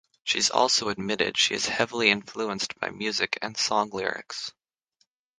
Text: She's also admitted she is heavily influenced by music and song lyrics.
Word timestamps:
She's 0.23 0.49
also 0.49 0.89
admitted 0.89 1.37
she 1.37 1.53
is 1.53 1.67
heavily 1.67 2.09
influenced 2.09 2.73
by 2.79 2.89
music 2.89 3.37
and 3.43 3.55
song 3.55 3.91
lyrics. 3.91 4.51